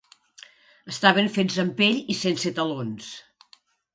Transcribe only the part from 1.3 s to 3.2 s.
fets amb pell i sense talons.